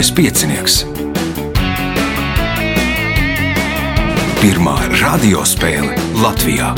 [0.00, 0.74] Mazais piecinieks.
[4.40, 5.92] Pirmā radiospēle
[6.22, 6.70] Latvijā.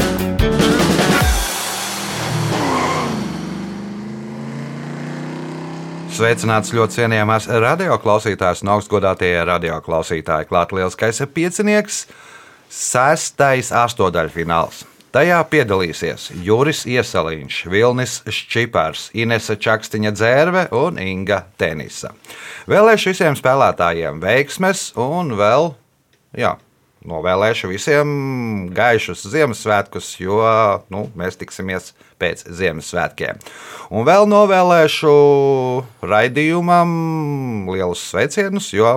[6.11, 10.50] Sveicināts ļoti cienījamās radioklausītājas un augstgadātie radioklausītāji.
[10.50, 12.09] Klāt lielskais piecinieks,
[12.67, 14.82] sestais astotdaļfināls.
[15.12, 22.14] Tajā piedalīsies Juris Iesaliņš, Vilnis Šķipars, Inese Čakstiņa dzērve un Inga Tenisa.
[22.64, 25.75] Vēlēšu visiem spēlētājiem veiksmes un vēl,
[26.32, 26.54] jā,
[27.04, 28.14] novēlēšu visiem
[28.72, 30.40] gaišus Ziemassvētkus, jo
[30.88, 33.42] nu, mēs tiksimies pēc Ziemassvētkiem.
[33.92, 35.11] Un vēl novēlēšu
[36.08, 36.92] raidījumam
[37.69, 38.94] lielus sveicienus, jo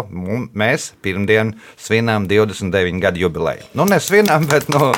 [0.55, 3.67] mēs pirmdien svinām 29 gadu jubileju.
[3.75, 4.93] Nu, nesvinām, bet nu,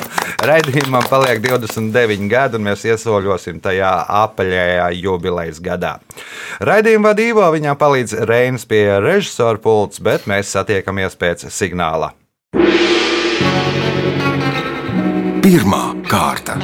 [0.46, 5.96] raidījumam paliek 29 gadi, un mēs iesoļosim tajā apaļajā jubilejas gadā.
[6.62, 12.14] Raidījuma vadībā viņam palīdz Reinas pie režisora pults, bet mēs satiekamies pēc signāla.
[15.42, 16.58] Pirmā kārta.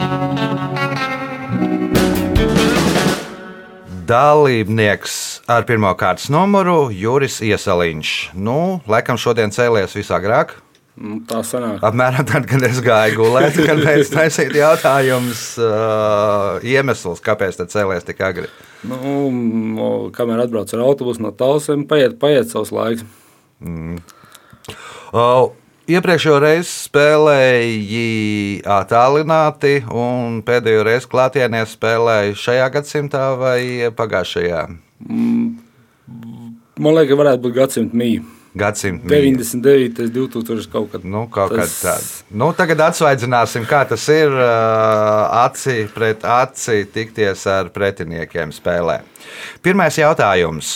[4.04, 5.14] Dalībnieks
[5.48, 8.10] ar pirmā kārtas numuru Juris Iesaliņš.
[8.36, 10.58] Nu, laikam šodien cēlies visagrāk.
[10.94, 11.80] Nu, tā sanāk.
[11.82, 18.06] Apmēram tad, kad es gāju gulēt, kad mēs taisījām jautājumus, uh, iemesls, kāpēc tā cēlies
[18.06, 18.50] tik agri.
[18.86, 19.00] Nu,
[19.32, 23.02] no, kamēr atbrauc ar autobusu no Talsiem, paiet, paiet savs laiks.
[23.64, 23.98] Mm.
[25.10, 25.48] Uh,
[25.84, 28.04] Iepriekšējo reizi spēlēji
[28.72, 33.58] attālināti, un pēdējo reizi klātienē spēlēji šajā gadsimtā vai
[33.92, 34.62] pagājušajā?
[35.04, 35.50] Mm,
[36.80, 38.24] man liekas, varētu būt gadsimta mīja.
[38.56, 41.04] Gadsimta 99, 2000 kaut kad.
[41.04, 41.74] Nu, kaut tas...
[41.82, 49.02] kad nu, tagad atsvaidzināsim, kā tas ir aci pret aci tikties ar pretiniekiem spēlē.
[49.60, 50.72] Pirmais jautājums.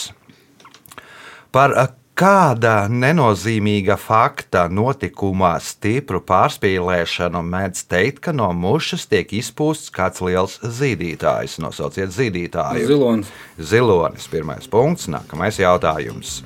[1.54, 1.72] Par
[2.18, 10.56] Kāda nenozīmīga fakta notikumā stipru pārspīlēšanu mēdz teikt, ka no mušas tiek izpūsts kāds liels
[10.58, 11.60] zīdītājs?
[11.62, 12.88] Nosauciet zīdītāju.
[12.88, 13.30] Zilonis.
[13.54, 14.26] Zilonis.
[14.32, 15.06] Pirmais punkts.
[15.14, 16.40] Nākamais jautājums.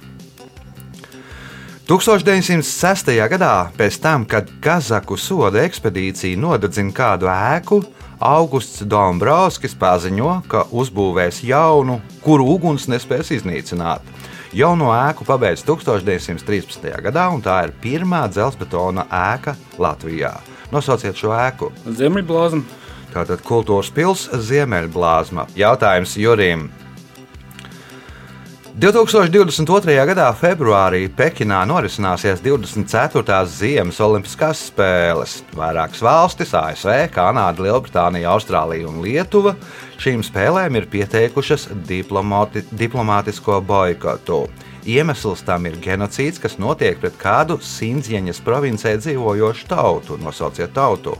[1.89, 3.09] 1906.
[3.33, 7.81] gadā, pēc tam, kad Kazaku soda ekspedīcija nodedzina kādu ēku,
[8.21, 14.05] Augusts Dombrovskis paziņo, ka uzbūvēs jaunu, kuru uguns nespēs iznīcināt.
[14.53, 16.83] Jauno ēku pabeidz 1913.
[17.07, 20.35] gadā, un tā ir pirmā dzelzbetona ēka Latvijā.
[20.73, 21.71] Nosauciet šo ēku.
[21.89, 22.61] Ziemeļblāzma.
[23.15, 25.47] Tātad kultūras pilsēta Ziemeļblāzma.
[25.57, 26.69] Jautājums Jurim.
[28.73, 29.93] 2022.
[30.09, 33.43] gadā februārī Pekinā norisināsies 24.
[33.45, 35.35] Ziemas Olimpiskās spēles.
[35.53, 39.53] Vairākas valstis, ASV, Kanāda, Lielbritānija, Austrālija un Lietuva
[40.01, 44.47] šīm spēlēm ir pieteikušas diplomātisko boikotu.
[44.89, 50.17] Iemesls tam ir genocīds, kas notiek pret kādu Sindzieņas provincē dzīvojošu tautu.
[50.17, 51.19] Nosauciet tautu.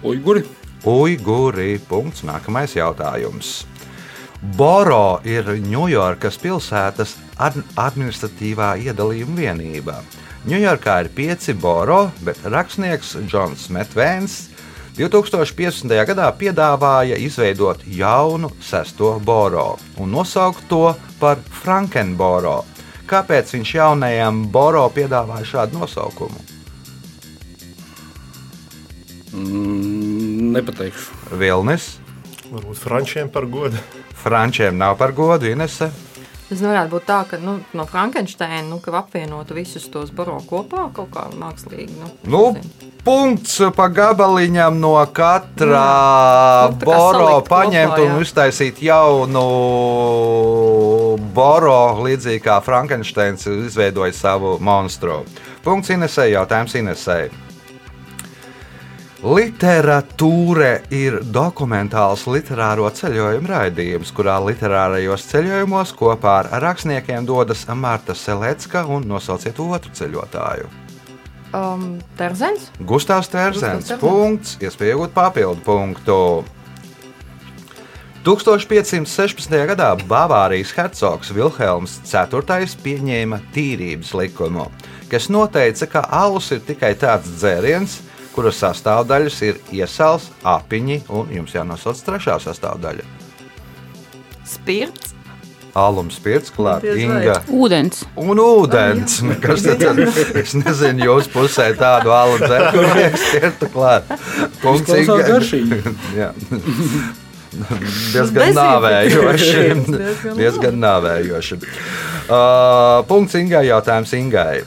[0.00, 0.46] Uiguri.
[0.88, 1.76] Uiguri.
[1.84, 2.24] Punkts.
[2.24, 3.58] Nākamais jautājums.
[4.42, 10.00] Boro ir Ņujorkas pilsētas administratīvā iedalījuma vienība.
[10.50, 14.34] Ņujorkā ir pieci boro, bet rakstnieks Džons Metvēns
[14.98, 15.94] 2015.
[16.10, 20.90] gadā piedāvāja izveidot jaunu sesto boro un nosaukt to
[21.22, 22.64] par Frankenboro.
[23.06, 26.48] Kāpēc viņš jaunajam boro piedāvāja šādu nosaukumu?
[29.38, 31.36] Mm, nepateikšu.
[31.38, 31.92] Vilnis.
[32.50, 33.78] Varbūt frančiem par godu.
[34.22, 35.90] Frančiem nav par godu, Inese.
[36.52, 41.08] Tas varētu būt tā, ka nu, no Frankensteina nu, apvienotu visus tos baro kopā kaut
[41.14, 41.94] kā mākslīgi.
[41.96, 42.42] Nu, nu,
[43.06, 49.46] punkts pa gabaliņam no katra jā, nu, boro paņemt kopā, un uztaisīt jaunu
[51.32, 55.22] boro, līdzīgi kā Frankensteins izveidoja savu monstru.
[55.64, 57.18] Punkts Inesē, jautājums Inesē.
[59.22, 68.82] Literatūra ir dokumentāls literāro ceļojumu raidījums, kurā literārajos ceļojumos kopā ar rakstniekiem dodas Marta Selecka
[68.90, 70.66] un nosauciet otru ceļotāju.
[71.54, 72.72] Um, Terzens.
[72.82, 73.94] Gustavs Terzens.
[74.02, 76.18] Punkts, iespēja iegūt papildu punktu.
[78.26, 79.54] 1516.
[79.70, 84.66] gadā Bavārijas hercogs Vilhelms IV pieņēma tīrības likumu,
[85.10, 88.00] kas noteica, ka alus ir tikai tāds dzēriens,
[88.34, 93.06] kuras sastāvdaļas ir iesāls, apiņi un jums jānosauc trešā sastāvdaļa.
[94.48, 95.12] Spirts.
[95.72, 97.38] Alums, spirts, klāt, Inga.
[97.48, 98.02] Ūdens.
[98.20, 99.22] Un ūdens.
[99.40, 100.02] Kas tad, tad
[100.36, 102.84] es nezinu, jūs pusē tādu alu dzēru,
[103.22, 104.12] spirtu klāt.
[104.60, 106.32] Punkts Inga.
[107.52, 108.56] diezgan Dezinfekcijas.
[108.56, 109.48] nāvējoši.
[109.88, 111.58] Diezgan diezgan nāvējoši.
[111.62, 114.62] Uh, punkts Ingai, jautājums Ingai.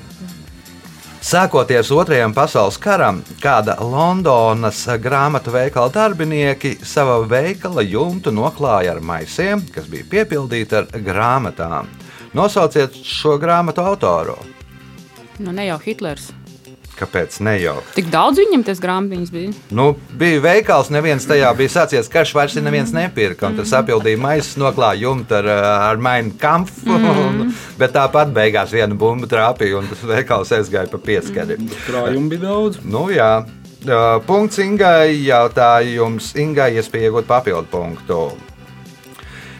[1.25, 9.63] Sākoties otrajam pasaules karam, kāda Londonas grāmatu veikala darbinieki sava veikala jumtu noklāja ar maisiem,
[9.74, 11.89] kas bija piepildīti ar grāmatām.
[12.38, 14.38] Nosauciet šo grāmatu autoru.
[15.39, 16.30] Nu, ne jau Hitlers.
[16.96, 17.76] Kāpēc ne jau?
[17.96, 19.52] Tik daudz viņam tas grāmatiņas bija.
[19.76, 23.50] Nu, bija veikals, neviens tajā bija sācies karš, vairs neviens nepirka.
[23.50, 25.50] un Tas apildīja maisus, noklāja jumtu ar,
[25.92, 26.96] ar mainu kamfu.
[26.96, 27.52] Mm.
[27.80, 31.60] Bet tāpat beigās viena bumba trāpīja un tas veikals aizgāja pa pieskari.
[31.86, 32.82] Krājumi bija daudz.
[32.88, 33.46] Nu, jā.
[33.86, 35.14] Uh, Punkts Ingai.
[35.28, 38.26] Jautājums Ingai, iespēja iegūt papildu punktu.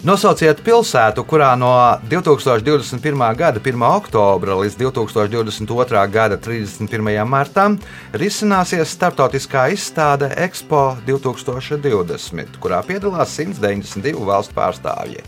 [0.06, 1.72] Nosauciet pilsētu, kurā no
[2.06, 3.22] 2021.
[3.40, 3.86] gada 1.
[3.88, 6.04] oktobra līdz 2022.
[6.14, 7.24] gada 31.
[7.26, 7.80] martam
[8.14, 15.26] risināsies starptautiskā izstāde Expo 2020, kurā piedalās 192 valstu pārstāvji.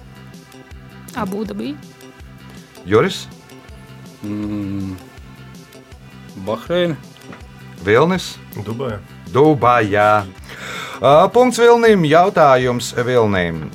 [1.17, 1.73] Abu dabī.
[2.85, 3.25] Juris,
[4.23, 4.95] Mm.
[6.45, 6.95] Bahreina.
[7.85, 8.99] Vilnis, Dubajā.
[9.33, 10.25] Dubajā.
[10.97, 12.05] Uh, Punkts Vilnim.
[12.09, 13.69] Jautājums Vilnim.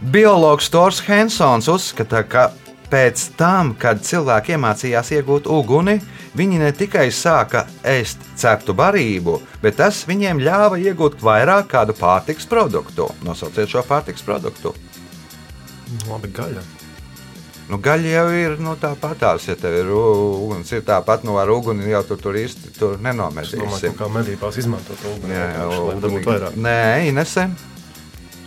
[0.00, 2.46] Biologs Tors Hensons uzskata, ka
[2.88, 5.98] pēc tam, kad cilvēki iemācījās iegūt uguni,
[6.40, 12.48] viņi ne tikai sāka ēst ceptu barību, bet tas viņiem ļāva iegūt vairāk kādu pārtiks
[12.48, 13.10] produktu.
[13.28, 14.72] Nosauciet šo pārtiks produktu.
[16.08, 16.64] Labi, gaļa.
[17.68, 21.92] Nu, gaļa jau ir nu, tāpatās, ja tev ir uguns, ir tāpat no ar uguni
[21.92, 22.96] jau tur, tur īsti tur
[23.52, 25.36] Es domāju, kā medībās izmantot uguni.
[25.36, 26.56] Jā, vienkārši, jau lai dabūtu vairāk.
[26.56, 26.80] Nē,
[27.12, 27.50] Inese.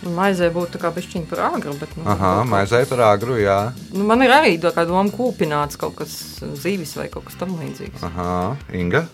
[0.04, 3.72] Maizē būtu kā pišķiņa par agru, bet, nu, Aha, kaut- maizē par agru, jā.
[3.94, 7.54] nu, man ir arī tā kā doma kūpināts kaut kas zīvis vai kaut kas tam
[7.56, 8.02] līdzīgs.
[8.04, 9.06] Aha, Inga.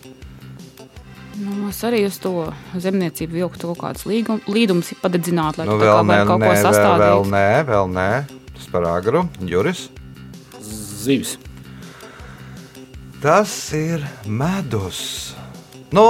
[1.41, 6.01] Nu, es arī uz to zemniecību vilku kaut kādas līdumus padedzināt, lai Nu, tā kā
[6.03, 8.09] nē, var kaut nē, ko vēl, vēl nē, vēl nē.
[8.57, 9.23] Tas par agru.
[9.39, 9.87] Juris.
[10.61, 11.37] Zivis.
[13.21, 15.33] Tas ir medus.
[15.91, 16.03] Nu,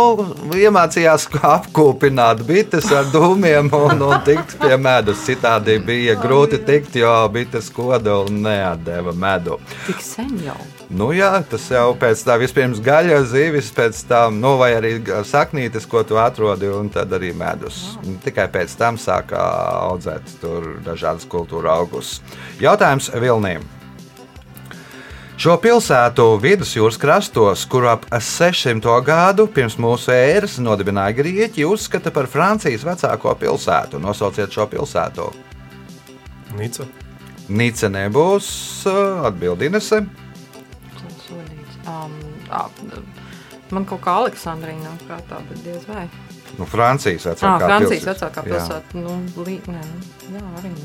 [0.54, 5.24] iemācījās kā apkūpināt bites ar dūmiem un, un tikt pie medus.
[5.25, 9.57] Citādi bija grūti tikt, jo bites kodola neatdeva medu.
[9.88, 10.60] Tik sen jau.
[10.94, 14.94] Nu, jā, tas jau pēc tam vispirms gaļa, zivis, pēc tam, nu, vai arī
[15.25, 17.95] saknītes, ko tu atrodi, un tad arī medus.
[18.06, 19.42] Un Tikai pēc tam sāka
[19.89, 22.19] audzēt tur dažādas kultūra augus.
[22.62, 23.81] Jautājums Vilniem.
[25.42, 32.28] Šo pilsētu vidusjūras krastos, kur ap 600 gadu pirms mūsu ēras nodibināja Grieķi, uzskata par
[32.30, 33.98] Francijas vecāko pilsētu.
[34.04, 35.32] Nosauciet šo pilsētu.
[36.60, 36.86] Nica.
[37.50, 38.52] Nīca nebūs
[39.32, 40.04] atbildinese.
[41.26, 41.82] Sodīts.
[41.90, 42.14] Um,
[43.74, 46.06] man kaut kā Aleksandrija nav prātā, bet diez vai.
[46.60, 48.30] Nu, Francijas Ah, vecākā Francijas pilsēta.
[48.30, 49.02] vecākā pilsēta.
[49.02, 50.76] Nu, lī, nē, nu, jā, arī.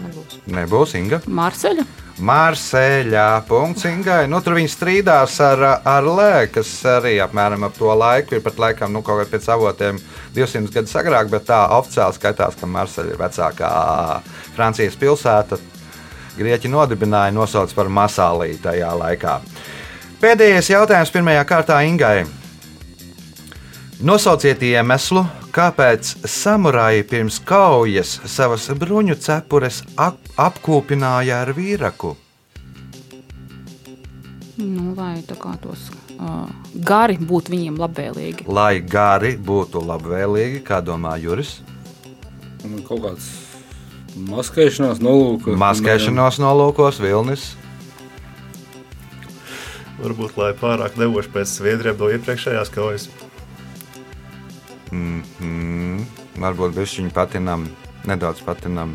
[0.00, 0.42] Nebūs.
[0.48, 1.26] Nebūs Inga.
[1.28, 1.90] Marseļa?
[2.18, 3.26] Marseļā.
[3.48, 3.86] Punkts.
[4.28, 8.58] Nu, tur viņi strīdās ar, ar Lē, kas arī apmēram ap to laiku ir pat
[8.58, 10.00] laikam nu, kaut kā pēc avotiem
[10.36, 13.70] 200 gadus agrāk, bet tā oficiāli skatās, ka Marseļa ir vecākā
[14.56, 15.60] Francijas pilsēta.
[16.38, 19.38] Grieķi nodibināja nosauc par Masālī tajā laikā.
[20.22, 22.26] Pēdējais jautājums pirmajā kārtā Ingai.
[23.98, 32.12] Nosauciet iemeslu, kāpēc samuraji pirms kaujas savas bruņu cepures ap apkūpināja ar vīraku.
[34.62, 36.46] Nu, lai tā kā tos uh,
[36.78, 38.46] gari būtu viņiem labvēlīgi.
[38.46, 41.56] Lai gari būtu labvēlīgi, kā domā Juris.
[42.62, 43.26] Un Kaut kāds
[44.30, 45.58] maskēšanās nolūks.
[45.58, 47.50] Maskēšanos nolūkos Vilnis.
[49.98, 53.10] Varbūt, lai pārāk devoši pēc sviedriem no iepriekšējās kaujas.
[54.92, 56.04] Mm,
[56.40, 57.66] varbūt viņi patinam,
[58.08, 58.94] nedaudz patinam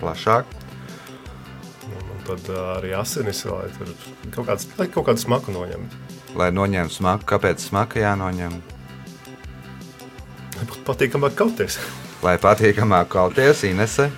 [0.00, 0.48] plašāk.
[1.88, 3.92] Un, un tad arī asinis, lai tur
[4.34, 5.96] kaut kāds, lai kaut kādu smaku noņemt.
[6.38, 8.58] Lai noņemtu smaku, kāpēc smaka jānoņem?
[10.58, 11.80] Lai būtu patīkamāk kauties.
[12.22, 14.10] Lai patīkamāk kauties, Inese.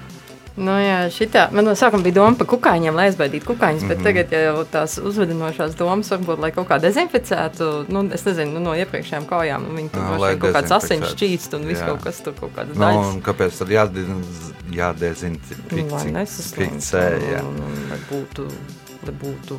[0.56, 3.88] Nu, jā, šitā, man no sākuma bija doma par kukaiņiem, lai aizbaidītu kukaiņus, Mhm.
[3.88, 4.04] bet mm -hmm.
[4.04, 8.60] tagad ja jau tās uzvedinošās domas varbūt, lai kaut kā dezinficētu, nu, es nezinu, nu,
[8.60, 11.16] no iepriekšējām kājām, nu, viņi tur droši kaut kāds dezinficētu.
[11.16, 13.14] šķīst un viss kaut kas tur kaut kādas Nu, daļas.
[13.14, 14.22] un kāpēc tad jāde- Nu,
[14.70, 16.12] jādezinficē?
[16.12, 16.96] nesaslimtu,
[17.32, 17.40] jā.
[17.42, 17.56] un,
[17.90, 18.46] lai būtu,
[19.06, 19.58] lai būtu.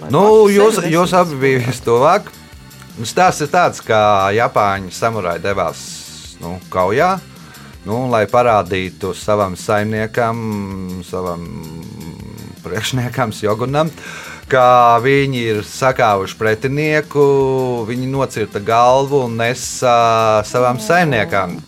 [0.00, 2.22] lai Nu, jūs, jūs abi bijāt vistuvāk.
[2.98, 7.20] Nu, Stāsts ir tāds, ka Japāņu samurāji devās nu, kaujā,
[7.84, 10.38] nu, lai parādītu savam saimniekam,
[11.04, 11.44] savam
[12.64, 13.90] priekšniekam, Jogunam,
[14.48, 17.24] ka viņi ir sakāvuši pretinieku,
[17.88, 21.58] viņi nocirta galvu un nesa savam saimniekam.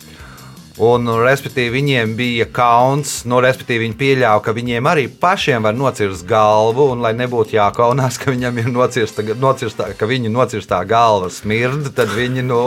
[0.77, 6.27] Un, respektīvi, viņiem bija kauns, nu, respektīvi, viņi pieļāva, ka viņiem arī pašiem var nocirst
[6.29, 11.89] galvu, un lai nebūtu jākaunās, ka viņam ir nocirsta, nocirstā, ka viņa nocirstā galva smirda,
[11.97, 12.61] tad viņi nu,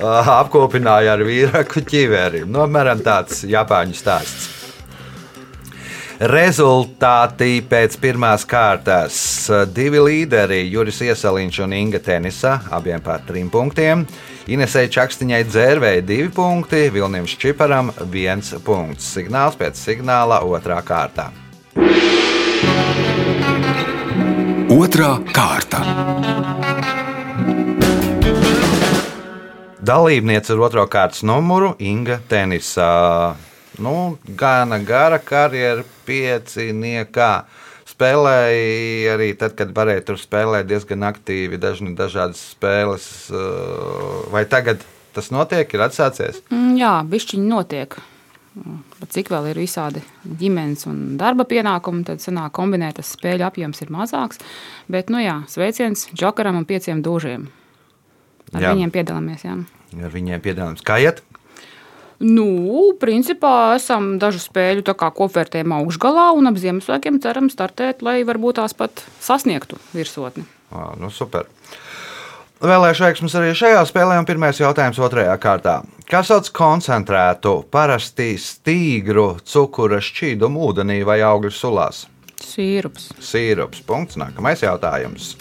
[0.00, 2.46] apkopināja ar vīraku ķiveri.
[2.48, 4.53] Nu, apmēram tāds Japāņu stāsts.
[6.14, 9.16] Rezultāti pēc pirmās kārtas.
[9.74, 14.04] Divi līderi, Juris Iesaliņš un Inga Tenisa, abiem par trim punktiem.
[14.46, 19.08] Inesai Čakstiņai dzērvēja divi punkti, Vilniem Šķiparam viens punkts.
[19.16, 21.32] Signāls pēc signāla otrā kārtā.
[24.70, 25.82] Otra kārta.
[29.82, 32.86] Dalībniece ar otro kārtas numuru Inga Tenisa.
[33.82, 37.32] Nu, gana gara karjera, pieciniekā.
[37.90, 43.06] Spēlēja arī tad, kad varēja tur spēlēt diezgan aktīvi, dažni, dažādas spēles.
[43.30, 44.82] uh, Vai tagad
[45.14, 46.40] tas notiek, ir atsācies?
[46.50, 47.98] Mm, Jā, bišķiņi notiek.
[48.54, 53.46] Mm, Bet cik vēl ir visādi ģimenes un darba pienākumi, tad sanāk kombinēt tas spēļu
[53.46, 54.40] apjoms ir mazāks.
[54.90, 57.46] Bet, nu jā, sveiciens Džokaram un pieciem dūžiem.
[58.54, 58.74] Ar jā.
[58.74, 59.44] viņiem piedalāmies.
[59.44, 59.58] Jā.
[59.98, 60.82] Ar viņiem piedalāmies.
[60.86, 61.22] Kā iet?
[62.24, 68.72] Nu, principā esam dažu spēļu kopvērtējuma augšgalā un ap Ziemassvētkiem ceram startēt, lai varbūt tās
[68.76, 70.46] pat sasniegtu virsotni.
[70.72, 71.50] Ā, Nu, super.
[72.64, 75.74] Vēlēšu veiksmus arī šajā spēlē, un pirmais jautājums otrajā kārtā.
[76.08, 82.06] Kā sauc koncentrētu, parasti stīgru, cukura šķīdumu ūdenī vai augļu sulās?
[82.40, 83.10] Sīrups.
[83.20, 83.84] Sīrups.
[83.84, 84.16] Punkts.
[84.20, 85.34] Nākamais jautājums.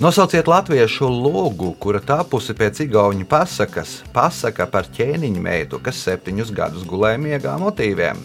[0.00, 6.86] Nosauciet latviešu logu, kura tapusi pēc igauņu pasakas, pasaka par ķēniņu meitu, kas septiņus gadus
[6.88, 8.22] gulēja miegā motīviem.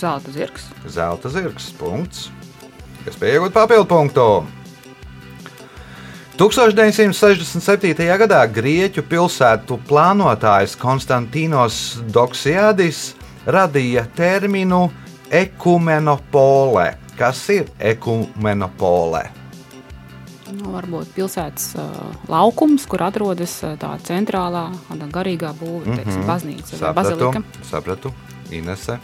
[0.00, 0.70] Zelta zirgs.
[0.88, 1.68] Zelta zirgs.
[1.76, 2.30] Punkts.
[3.04, 4.26] Kas pieaugot papildu punktu.
[6.40, 8.08] 1967.
[8.24, 13.10] gadā Grieķu pilsētu plānotājs Konstantīnos Doksijādis
[13.44, 14.86] radīja terminu
[15.28, 16.94] ekumenopole.
[17.20, 19.28] Kas ir ekumenopole?
[20.54, 21.94] Nu, varbūt pilsētas uh,
[22.30, 26.26] laukums, kur atrodas uh, tā centrālā, tāda garīgā būve, mm -hmm.
[26.28, 26.94] baznīca vai Sapratu.
[27.00, 27.42] bazilika.
[27.70, 28.12] Sapratu.
[28.50, 28.98] Inese.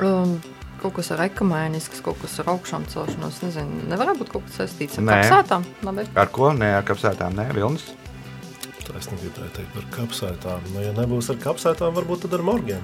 [0.00, 0.40] Um,
[0.82, 3.42] kaut kas ar ekumēnisks, kaut kas ar augšām celšanos.
[3.42, 5.18] Nezinu, nevar būt kaut kas saistīts ar Nē.
[5.22, 5.66] kapsētām.
[5.82, 6.06] Labi.
[6.14, 6.52] Ar ko?
[6.52, 7.84] Nē, ar kapsētām, nē, Vilnis.
[8.82, 10.60] Tā es negribēju teikt par kapsētām.
[10.74, 12.82] Nu, ja nebūs ar kapsētām, varbūt tad ar morgiem.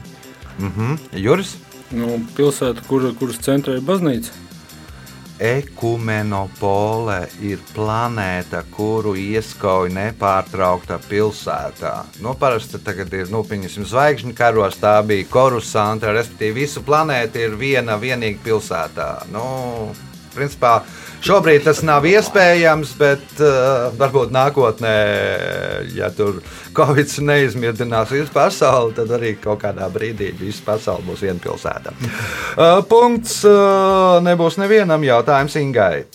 [0.59, 0.95] Mhm.
[1.13, 1.57] Juris.
[1.91, 4.31] Nu, pilsēta, kur, kuras centrā ir baznīca.
[5.39, 11.93] Ekumenopole ir planēta, kuru ieskauj nepārtraukta pilsētā.
[12.25, 17.95] Nu, parasti tagad ir nu, zvaigžņu karos, tā bija korusantra, respektīvi visu planētu ir viena
[18.03, 19.09] vienīga pilsētā.
[19.31, 19.45] Nu,
[20.35, 20.81] principā,
[21.25, 24.95] šobrīd tas nav iespējams, bet uh, varbūt nākotnē,
[25.97, 26.41] ja tur
[26.77, 31.91] Covid neizmirdinās visu pasauli, tad arī kaut kādā brīdī visa pasaule būs viena pilsēta.
[31.99, 36.07] Uh, punkts uh, nebūs nevienam jautājums Ingai.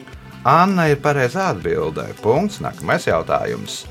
[0.47, 2.11] Anna ir pareizā atbildē.
[2.21, 2.61] Punkts.
[2.63, 3.81] Nākamais jautājums.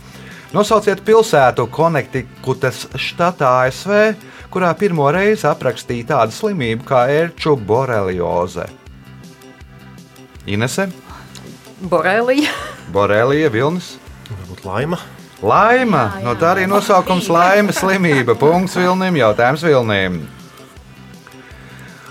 [0.54, 4.14] Nosauciet pilsētu Konektikutas štatā ASV,
[4.54, 8.68] kurā pirmo reizi aprakstīja tādu slimību kā ērču borelioze.
[10.46, 10.86] Inese,
[11.80, 12.54] Borelija.
[12.92, 13.96] Borelija, Vilnis.
[14.30, 14.98] Varbūt laima.
[15.44, 16.06] Laima.
[16.24, 18.38] No tā arī nosaukums laima slimība.
[18.38, 19.18] Punkts Vilnim.
[19.20, 20.22] Jautājums Vilnim.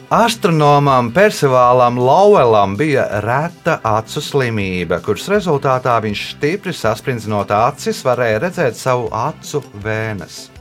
[0.09, 8.77] Astronomam Persivālam Lauelam bija reta acu slimība, kuras rezultātā viņš stipri saspringzinot acis varēja redzēt
[8.77, 10.51] savu acu vēnes.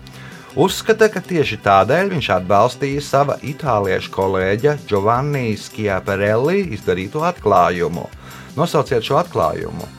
[0.56, 8.06] Uzskata, ka tieši tādēļ viņš atbalstīja sava itāliešu kolēģa Giovanni Schiaparelli izdarīto atklājumu.
[8.56, 9.90] Nosauciet šo atklājumu.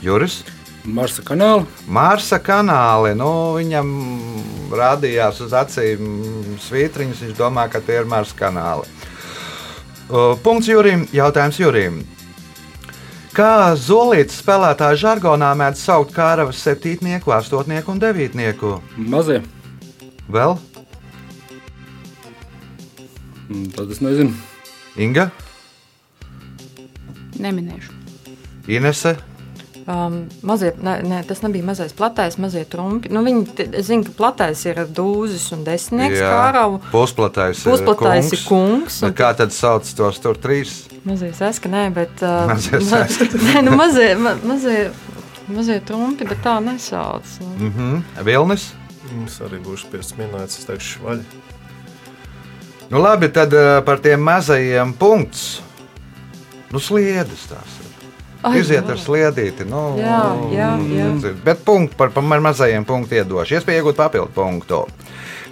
[0.00, 0.40] Juris.
[0.84, 1.66] Marsa kanāla.
[1.86, 3.12] Marsa kanāli.
[3.18, 3.92] Nu, viņam
[4.74, 7.22] rādījās uz acīm svītriņas.
[7.26, 8.88] Viņš domā, ka tie ir Marsa kanāli.
[10.42, 11.06] Punkts Jurim.
[11.14, 12.02] Jautājums Jurim.
[13.32, 18.76] Kā zolītas spēlētāja žargonā mēdz saukt kāravas septītnieku, astotnieku un devītnieku?
[18.96, 19.40] Mazie.
[20.28, 20.58] Vēl
[23.52, 24.32] Mm, Tad es nezinu.
[24.96, 25.26] Inga,
[27.42, 27.90] Neminēšu.
[28.70, 29.16] Inese,
[29.82, 33.10] Um, mazie, ne, ne, tas nebija mazais platais, mazie trumpi.
[33.10, 36.78] Nu, viņi, zinu, ka platais ir dūzis un desmitnieks kārava.
[36.92, 40.84] pusplatais, Pusplatais ir ir kungs, un Bet Kā tad sauc tos tur trīs?
[41.02, 42.14] Mazie seska, nē, bet.
[42.22, 43.26] Uh, Mazie ma- seska.
[43.48, 44.92] nē, nu, mazie, ma, mazie,
[45.50, 47.26] mazie trumpi, bet tā nesauc.
[47.42, 47.72] Nu.
[47.72, 48.00] Mhm.
[48.30, 48.68] Vilnis?
[49.26, 51.26] Es arī būšu spiests minēt, es teikšu, švaļi.
[52.92, 55.56] Nu, labi, tad uh, par tiem mazajiem punkts.
[56.70, 57.81] Nu, sliedas tās.
[58.42, 58.94] Ai, Iziet jā.
[58.94, 59.66] ar sliedīti.
[59.70, 61.10] Nu, Jā, jā, jā.
[61.44, 63.58] Bet punktu par, par mazajiem punktiem iedošu.
[63.58, 64.82] Iespēja iegūt papildu punktu.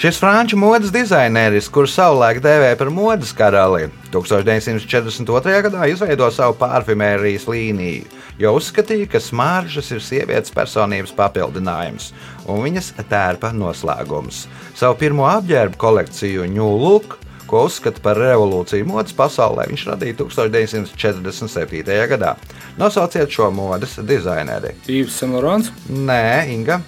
[0.01, 5.59] Šis franču modes dizaineris, kurš savulaik dēvēja par modes karali, 1942.
[5.67, 8.07] gadā izveidoja savu parfimērijas līniju,
[8.41, 12.15] jo uzskatīja, ka smaržas ir sievietes personības papildinājums
[12.49, 14.47] un viņas tērpa noslēgums.
[14.73, 17.19] Savu pirmo apģērbu kolekciju New Look
[17.51, 21.99] ko uzskata par revolūciju modes pasaulē, viņš radīja 1947.
[22.15, 22.37] gadā.
[22.79, 24.77] Nosauciet šo modes dizaineri.
[24.91, 25.73] Īvs Senlorāns.
[25.91, 26.81] Nē, Inga.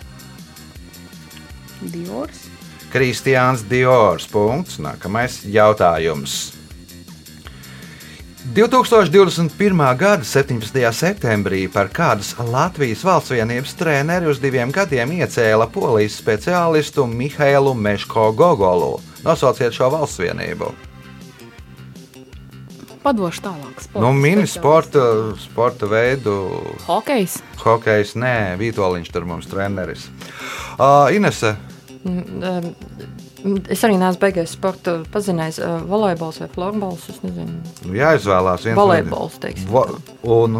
[1.82, 2.46] Diors.
[2.92, 4.28] Kristiāns Diors.
[4.30, 4.78] Punkts.
[4.82, 6.61] Nākamais jautājums.
[8.42, 9.96] 2021.
[9.96, 10.74] gada 17.
[10.92, 18.32] septembrī par kādas Latvijas valsts vienības treneri uz diviem gadiem iecēla polijas speciālistu Mihailu Meško
[18.34, 18.98] Gogolu.
[19.22, 20.72] Nosauciet šo valsts vienību.
[23.02, 23.78] Padošu tālāk.
[23.82, 25.06] sporta Nu, mini sporta,
[25.42, 26.34] sporta veidu,
[26.86, 27.38] Hokejs.
[27.62, 30.08] hokejs, nē, Vitoļņš tur mums treneris.
[30.78, 31.56] Uh, Inese,
[32.02, 32.74] Um,
[33.72, 35.58] Es arī neesmu beigājis sporta pazinējis.
[35.90, 37.08] Volejbols vai florbols.
[37.10, 37.58] Es nezinu.
[37.88, 39.68] nu, jāizvēlās viens no- Volejbols, teiksim.
[39.72, 39.86] Va
[40.22, 40.58] un,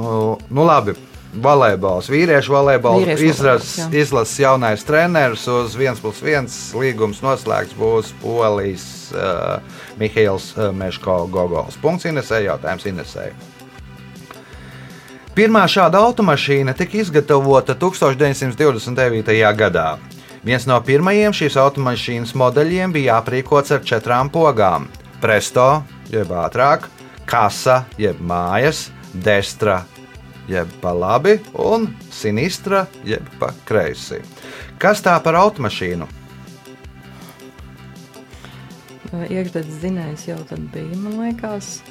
[0.50, 0.96] nu, labi.
[1.32, 4.00] Volejbols, vīriešu volejbols, Vīriešu izlases, volejbols, jā.
[4.02, 8.84] izlases jaunais treneris uz 1 plus 1 līgums noslēgts būs Polijas
[9.16, 9.62] uh,
[9.96, 11.78] Mihails Meško Gogols.
[11.80, 13.30] Punkts Inesē, jautājums Inesē.
[15.32, 19.32] Pirmā šāda automašīna tika izgatavota 1929.
[19.56, 19.86] gadā.
[20.42, 24.88] Viens no pirmajiem šīs automašīnas modeļiem bija aprīkots ar četrām pogām-
[25.22, 26.88] presto, jeb ātrāk,
[27.26, 29.84] kasa, jeb mājas, destra,
[30.48, 34.18] jeb pa labi, un sinistra, jeb pa kreisi.
[34.78, 36.08] Kas tā par automašīnu?
[39.12, 41.82] Iekšzemes zinājums jau tad bija, man liekas.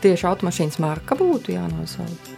[0.00, 2.33] Tieši automašīnas marka būtu jānosauc.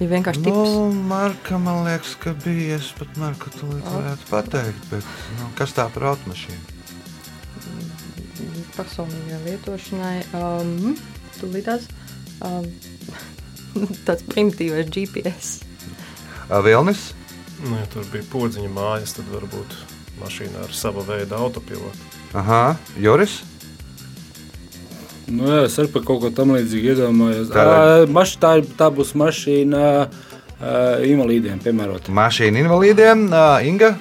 [0.00, 0.56] Ja vienkārši tips.
[0.56, 2.80] Nu, Marka, man liekas, ka bija.
[2.80, 6.80] Es pat Marku tulīt varētu pateikt, bet nu, kas tā par automašīnu?
[8.80, 10.16] personīgai lietošanai.
[10.36, 10.96] Um,
[11.38, 11.86] Tūlītās.
[12.44, 12.66] Um,
[14.06, 15.52] tāds primitīvs GPS.
[16.64, 17.10] Vilnis?
[17.60, 19.76] Nu, ja tur bija podziņa mājas, tad varbūt
[20.20, 22.08] mašīna ar sava veida autopilotu.
[22.36, 23.40] Aha, Joris?
[25.30, 27.50] Nu, jā, es arī par kaut ko tam līdzīgu iedomājos.
[27.52, 32.10] Tā Tā, maš, tā, tā būs mašīna uh, invalīdiem, piemērot.
[32.10, 33.94] Mašīna invalīdiem, Ā, Inga?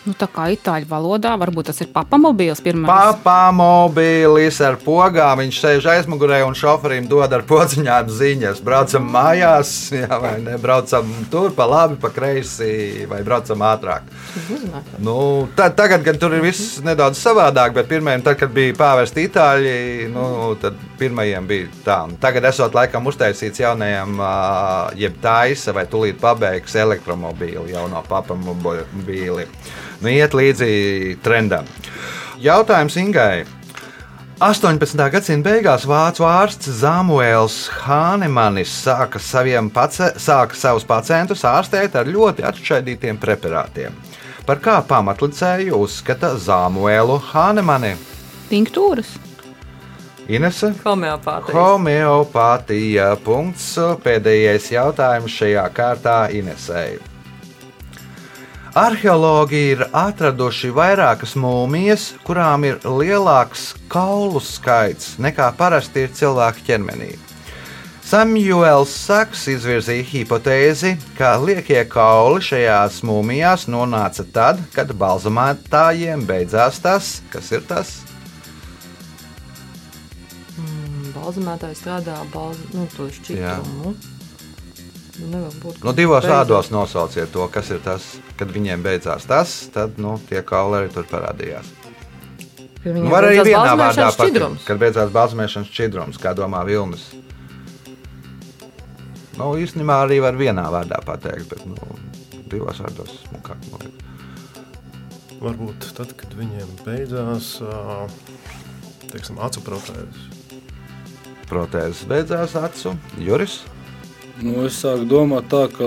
[0.00, 2.88] Nu, tā kā itāļu valodā, varbūt tas ir papamobīls pirmais.
[2.88, 5.42] Papā mobīlis ar pogām.
[5.42, 8.62] Viņš sēž aizmugurē un šoferim dod ar pociņām ziņas.
[8.64, 10.56] Braucam mājās, jā, vai ne?
[10.62, 14.08] Braucam tur pa labi, pa kreisi, vai braucam ātrāk.
[15.04, 15.18] Nu,
[15.58, 19.76] tā, tagad, kad tur ir viss nedaudz savādāk, bet pirmajam, tad, kad bija pāvesti itāļi,
[20.14, 20.24] nu,
[20.64, 21.98] tad pirmajiem bija tā.
[22.24, 24.16] Tagad esot laikam uztaisīts jaunajam,
[24.96, 29.48] jeb taisa vai tūlīt pabeigs elektromobīli, jauno papamobīli.
[30.00, 31.66] Nu, iet līdzi trendam.
[32.40, 33.44] Jautājums Ingai.
[34.40, 34.96] 18.
[35.12, 39.20] gadsimta beigās vācu ārsts Samuēls Hānemanis sāka,
[39.74, 43.92] pace, sāka savus pacientus ārstēt ar ļoti atšķaidītiem preparātiem.
[44.48, 47.92] Par kā pamatlicēju uzskata Samuēlu Hānemani?
[48.48, 49.12] Tinktūras.
[50.30, 50.72] Inese?
[50.86, 51.60] Homeopātija.
[51.60, 53.12] Homeopātija.
[53.20, 53.74] Punkts.
[54.00, 57.09] Pēdējais jautājums šajā kārtā Inesēji.
[58.78, 67.08] Arheologi ir atraduši vairākas mūmijas, kurām ir lielāks kaulu skaits nekā parasti ir cilvēka ķermenī.
[68.06, 77.10] Samuēls Saks izvirzīja hipotēzi, ka liekie kauli šajās mūmijās nonāca tad, kad balzamētājiem beidzās tas,
[77.34, 77.92] kas ir tas.
[81.18, 83.96] Balzamētājs strādā balz, nu, to šķidrumu.
[85.20, 85.82] Nu, nevar būt.
[85.84, 88.06] Nu, divos vārdos nosauciet to, kas ir tas,
[88.40, 91.68] kad viņiem beidzās tas, tad nu, tie kauli arī tur parādījās.
[92.84, 97.10] Nu, var arī vienā vārdā pateikt, kad beidzās balzamēšanas šķidrums, kā domā Vilnis.
[99.36, 101.76] Nu, īstenībā arī var vienā vārdā pateikt, bet nu,
[102.48, 103.68] divos vārdos smukāk.
[105.40, 107.54] Varbūt tad, kad viņiem beidzās
[109.12, 110.24] teiksim, acu protēzes.
[111.50, 113.60] Protēzes beidzās acu, Juris.
[114.40, 115.86] Nu, es sāku domāt, tā, ka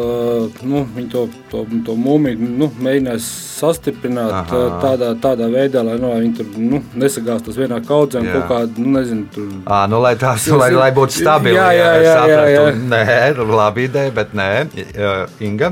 [0.68, 3.26] nu, viņi to, to, to mūmiju nu, mēģinās
[3.58, 4.60] sastiprināt Aha.
[4.84, 8.22] Tādā, tādā veidā, lai nu, viņi tur nu, nesagāstos vienā kaudzē.
[8.22, 8.36] Jā.
[8.36, 11.58] Kaut kāda, nu, nezinu, tur À, nu, lai tās lai, lai būtu stabili.
[11.58, 12.52] Jā, jā, jā, jā, sapratu.
[12.54, 12.66] jā.
[12.94, 14.50] Nē, labi ideja, bet nē.
[14.98, 15.14] Jā,
[15.44, 15.72] Inga.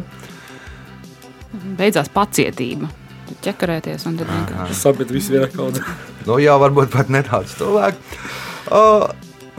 [1.78, 2.90] Beidzās pacietība.
[3.30, 4.80] Tur ķekarēties un tad vienkārši.
[4.80, 5.84] sapīt visi vienā kaudzē.
[6.26, 8.00] Nu, jau varbūt pat nedaudz tuvāk.
[8.74, 8.82] O,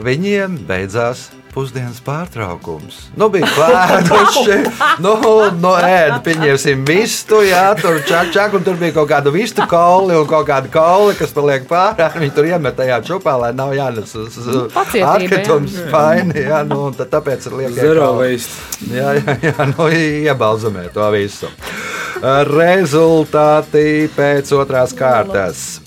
[0.03, 2.97] viņiem beidzās pusdienas pārtraukums.
[3.19, 4.57] Nu, bija klātenuši,
[5.03, 5.13] nu,
[5.61, 10.17] no ēda, pieņemsim vistu, jā, tur čak, čak, un tur bija kaut kāda vistu kauli
[10.17, 12.09] un kaut kāda kauli, kas paliek pārā.
[12.17, 16.97] Viņi tur iemet tajā čupā, lai nav jānes uz uz atkritums faini, jā, nu, un
[16.97, 17.77] tad tāpēc ir liek.
[17.77, 18.89] Zero waste.
[18.93, 21.51] Jā, jā, jā nu, iebalzamē to visu.
[22.53, 25.82] Rezultāti pēc otrās kārtas.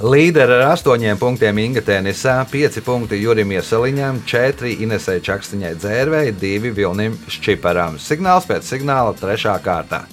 [0.00, 6.72] Līderi ar astoņiem punktiem Inga Tenisā, pieci punkti Jurim Iesaliņam, četri Inesai Čakstiņai dzērvei, divi
[6.72, 7.98] Vilnim Šķiparam.
[8.00, 10.06] Signāls pēc signāla trešā kārtā.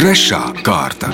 [0.00, 1.12] Trešā kārta.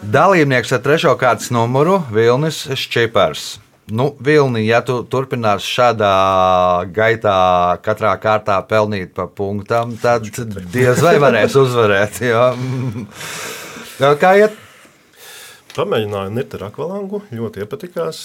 [0.00, 3.58] Dalībnieks ar trešo kārtas numuru Vilnis Šķipars.
[3.90, 6.10] Nu, Vilni, ja tu turpināsi šādā
[6.94, 7.36] gaitā,
[7.84, 10.26] katrā kārtā pelnīt pa punktam, tad
[10.70, 12.20] diez vai varēs uzvarēt.
[12.30, 12.44] Jo.
[14.00, 14.54] Jā, Kā iet?
[15.74, 18.22] Pamēģināju nirt ar akvalangu, ļoti iepatikās.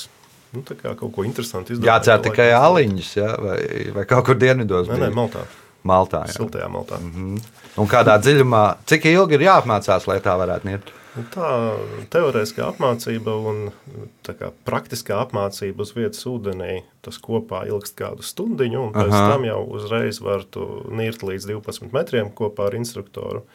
[0.56, 1.90] Nu, tā kā kaut ko interesantu izdarīt.
[1.90, 3.34] Jācer tikai aliņus, ja?
[3.42, 3.60] vai,
[3.96, 4.88] vai kaut kur dienvidos.
[4.90, 5.12] Nē, nē?
[5.16, 5.44] Maltā.
[5.86, 6.36] Maltā jā.
[6.40, 7.00] Siltajā Maltā.
[7.00, 7.42] Mm -hmm.
[7.78, 10.94] Un kādā dziļumā, cik ilgi ir jāapmācās, lai tā varētu iet?
[11.16, 11.50] Tā
[12.12, 13.70] teorētiskā apmācība un
[14.28, 19.30] tā kā, praktiskā apmācība uz vietas ūdenī, tas kopā ilgst kādu stundu, un pēc Aha.
[19.32, 20.44] Tam jau uzreiz var
[20.92, 23.46] nirt līdz 12 metriem kopā ar instruktoru.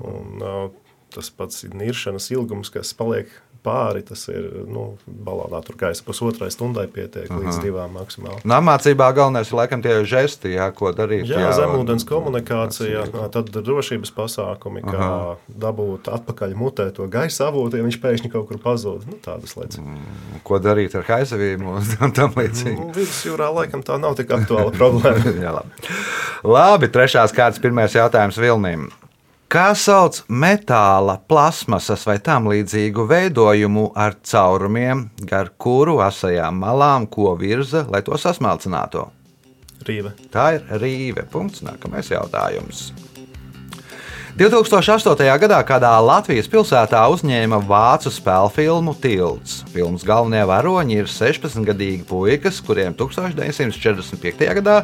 [0.00, 0.70] Un, uh,
[1.12, 3.28] tas pats ir niršanas ilgums, kas paliek
[3.66, 7.40] pāri, tas ir nu, balonā tur gaisa pusotrai stundai pietiek Aha.
[7.42, 8.42] līdz divām maksimāli.
[8.46, 11.26] Nu, Mācībā galvenais ir laikam tie žesti, jā, ko darīt.
[11.30, 15.36] Jā, jā zemūdens komunikācija, tad drošības pasākumi, kā Aha.
[15.66, 19.06] dabūt atpakaļ mutē to gaisa avotu, ja viņš pēkšņi kaut kur pazūd.
[19.10, 19.82] Nu, tādas lietas.
[20.46, 22.78] Ko darīt ar haizavīm un tam līdzīgi.
[22.80, 25.34] Nu, Vidusjūrā laikam tā nav tik aktuāla problēma.
[25.46, 25.96] Jā, labi.
[26.46, 28.88] labi, trešās kārtas, pirmais jautājums Vilnim.
[29.46, 37.36] Kā sauc metāla, plasmasas vai tam līdzīgu veidojumu ar caurumiem, gar kuru asajām malām, ko
[37.38, 39.04] virza, lai to sasmalcinātu?
[39.86, 40.16] Rīve.
[40.34, 41.28] Tā ir rīve.
[41.30, 41.62] Punkts.
[41.62, 42.88] Nākamais jautājums.
[44.36, 45.16] 2008.
[45.40, 49.62] gadā kādā Latvijas pilsētā uzņēma vācu spēļu filmu Tilts.
[49.72, 54.44] Filmas galvenie varoņi ir 16-gadīgi puikas, kuriem 1945.
[54.58, 54.74] gadā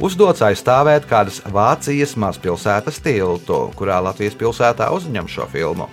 [0.00, 5.90] uzdots aizstāvēt kādas Vācijas mazpilsētas tiltu, kurā Latvijas pilsētā uzņem šo filmu.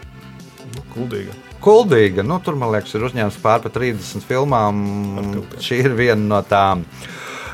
[0.78, 1.36] Nu, kuldīga.
[1.60, 4.80] Kuldīga, nu, tur man liekas, ir uzņemts pār pa 30 filmām.
[5.60, 6.88] Šī ir viena no tām.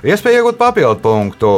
[0.06, 1.51] Iespēja iegūt papildu punktu.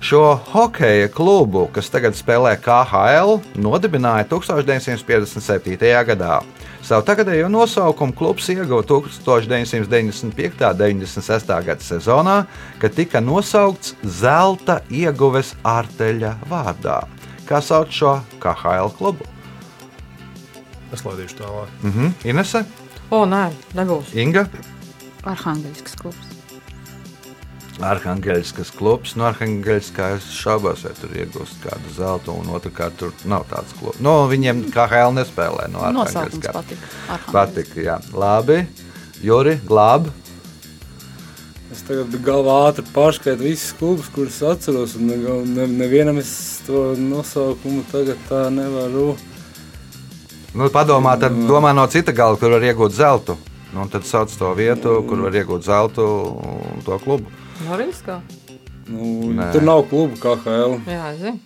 [0.00, 5.76] Šo hokeja klubu, kas tagad spēlē KHL, nodibināja 1957.
[6.08, 6.40] gadā.
[6.80, 10.24] Savu tagadējo nosaukumu klubs ieguva 1995.
[10.24, 10.32] un
[11.04, 11.52] 96.
[11.68, 12.38] gada sezonā,
[12.80, 17.02] kad tika nosaukts Zelta ieguves ārteļa vārdā.
[17.44, 19.28] Kā sauc šo KHL klubu?
[20.90, 21.68] Es laidīšu tālāk.
[21.84, 22.14] Mhm.
[22.24, 22.64] Inese,
[23.10, 24.12] O, nē, nebūs.
[24.14, 24.44] Inga.
[25.26, 26.29] Arhangelskas klubs.
[27.80, 29.14] Arhangelskas klubs.
[29.16, 34.00] No Arhangelskas es šaubos, vai tur iegūst kādu zelta, un otrkārt tur nav tāds klubs.
[34.04, 36.52] No, viņiem kā HL nespēlē no Nosaukums Arhangelska.
[36.52, 36.90] patika.
[37.06, 37.32] Arhangelskas.
[37.32, 37.98] Patika, jā.
[38.12, 38.58] Labi.
[39.22, 40.10] Juri, glāb.
[41.70, 44.96] Es tagad galvā ātri pārskaitu visus klubus, kurus atceros.
[44.96, 49.16] un Ne, ne, nevienam es to nosaukumu tagad tā nevaru.
[50.54, 53.36] Nu, padomā, tad domā no cita gala, kur var iegūt zeltu.
[53.72, 57.30] Nu, un tad sauc to vietu, kur var iegūt zeltu un to klubu.
[57.66, 58.20] Norilskā?
[58.90, 59.50] Nu, Nē.
[59.54, 60.78] tur nav klubu KHL.
[60.88, 61.38] Jā, zinu.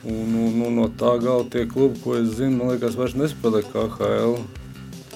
[0.00, 3.60] Un, un, un no tā gala tie klubi, ko es zinu, man liekas, vairs nespēlē
[3.68, 4.38] KHL.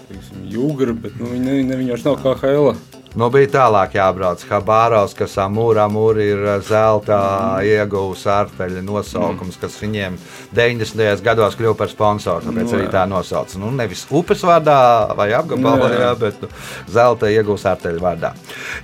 [0.09, 2.75] Teiksim, Jūgra, bet nu, viņi, ne, ne, viņi vairs nav KHL.
[3.15, 4.41] Nu, bija tālāk jābrauc.
[4.49, 7.19] Kā Bāraus, kas Amūrā mūrī ir eh, zelta
[7.63, 10.17] ieguvusi ārteļa nosaukums, kas viņiem
[10.57, 11.23] 90.
[11.23, 12.43] gados kļuva par sponsoru.
[12.49, 13.61] Tāpēc Nu, arī tā nosauca.
[13.63, 14.79] Nu, nevis upes vārdā
[15.15, 16.03] vai apgabalā, Jā, jā.
[16.09, 16.51] jā, bet nu,
[16.91, 18.33] zelta iegūs ārteļa vārdā.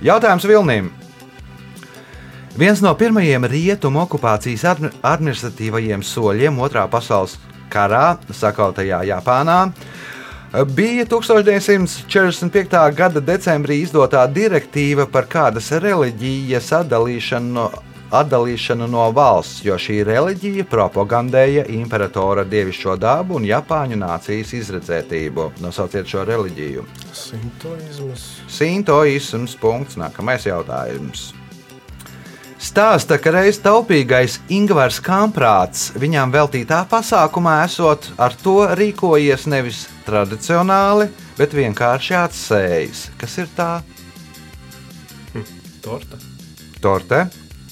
[0.07, 0.87] Jautājums Vilnīm.
[2.55, 7.37] Viens no pirmajiem rietumu okupācijas admi- administratīvajiem soļiem Otrā pasaules
[7.71, 9.59] karā, sakautajā Japānā,
[10.51, 12.95] bija 1945.
[12.95, 17.69] gada decembrī izdotā direktīva par kādas reliģijas atdalīšanu no,
[18.11, 25.51] atdalīšanu no valsts, jo šī reliģija propagandēja imperatora dievišķo dabu un Japāņu nācijas izredzētību.
[25.63, 26.83] Nosauciet šo reliģiju.
[27.15, 28.27] Sintoizmas.
[28.51, 29.55] Sintoisms.
[29.61, 29.95] Punkts.
[30.01, 31.31] Nākamais jautājums.
[32.61, 41.09] Stāsta, ka reiz taupīgais Ingūns Kamprāts viņam veltītā pasākumā esot ar to rīkojies nevis tradicionāli,
[41.39, 43.05] bet vienkārši atsējis.
[43.17, 43.71] Kas ir tā?
[45.81, 46.21] Torta.
[46.81, 47.23] Torte,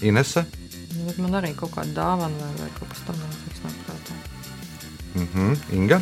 [0.02, 0.48] Inese.
[0.96, 4.18] Nu, bet Man arī kaut kāda dāvana vai, vai kaut kas tamlīdzīgs nāk prātā.
[5.20, 5.54] Mhm.
[5.78, 6.02] Inga,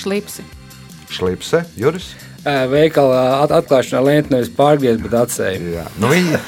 [0.00, 0.46] Šlipsi.
[1.10, 2.14] Šlipse, Juris.
[2.44, 5.60] At- atklāšanā lēnt nevis pārgriezt, bet atsēja.
[5.74, 5.82] Jā.
[6.00, 6.38] Nu, viņa,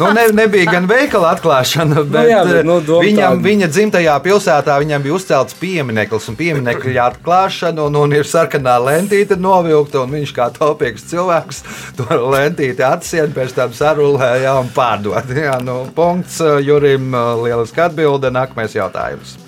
[0.00, 3.44] nu, ne, nebija gan veikala atklāšana, bet, jā, bet, nu, viņam, tāda.
[3.44, 9.36] viņa dzimtajā pilsētā viņam bija uzcelts piemineklis un pieminiekļa atklāšana, un, un ir sarkanā lentīte
[9.36, 11.62] novilkta, un viņš kā taupīgs cilvēks
[12.00, 15.36] to lentīti atsien, pēc tam sarulēja un pārdod.
[15.36, 17.12] Jā, nu, punkts Jurim,
[17.44, 19.41] lieliski atbilde, nākamais jautājums.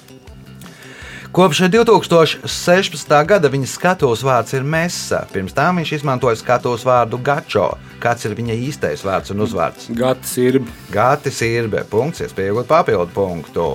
[1.35, 3.09] Kopš 2016.
[3.27, 5.25] gada viņa skatuves vārds ir Mesa.
[5.33, 7.73] Pirms tam viņš izmantoja skatuves vārdu Gačo.
[7.99, 9.89] Kāds ir viņa īstais vārds un uzvārds?
[9.99, 10.61] Gatis ir.
[10.95, 13.67] Gātis ir punkts, iespējot papildu punktu.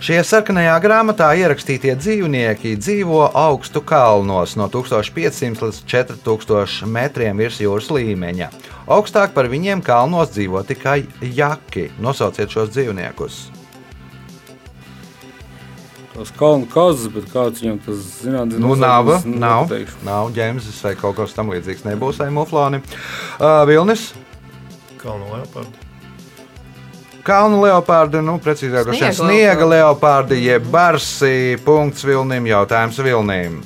[0.00, 7.92] Šie sarkanajā grāmatā ierakstītie dzīvnieki dzīvo augstu kalnos no 1500 līdz 4000 metriem virs jūras
[7.92, 8.48] līmeņa.
[8.88, 11.90] Augstāk par viņiem kalnos dzīvo tikai jaki.
[12.00, 13.44] Nosauciet šos dzīvniekus.
[16.12, 19.70] Tas kalnu kazas, bet kāds viņam tas zināms, Nu, nav, nav,
[20.04, 21.86] nav ģēmzes vai kaut kas tamlīdzīgs.
[21.88, 22.82] Nebūs vai mufloni.
[23.38, 24.10] Uh, Vilnis.
[25.00, 25.88] Kalnu leopardu.
[27.22, 31.56] Kalnu leopardi, nu, precīzāk, Sniega sniega leopardi, jeb barsi.
[31.64, 33.62] Punkts Vilnim, jautājums Vilnim.